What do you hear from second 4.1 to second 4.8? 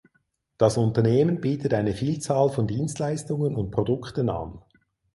an.